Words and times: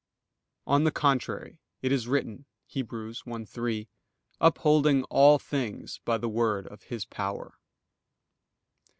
On 0.65 0.83
the 0.83 0.89
contrary, 0.89 1.59
It 1.83 1.91
is 1.91 2.07
written 2.07 2.47
(Heb. 2.73 2.87
1:3): 2.89 3.87
"Upholding 4.41 5.03
all 5.11 5.37
things 5.37 5.99
by 6.03 6.17
the 6.17 6.27
word 6.27 6.65
of 6.65 6.81
His 6.85 7.05
power." 7.05 7.59